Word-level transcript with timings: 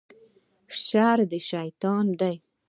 شر 0.83 1.17
د 1.31 1.33
شیطان 1.49 2.05
دی 2.19 2.35